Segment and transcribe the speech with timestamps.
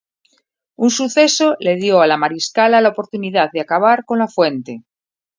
[0.85, 4.81] Un suceso le dio a la Mariscala la oportunidad de acabar con La Fuente.